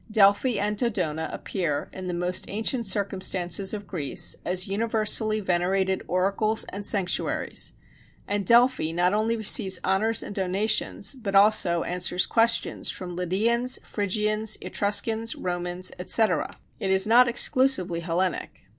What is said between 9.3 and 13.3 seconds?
receives honors and donations, but also answers questions from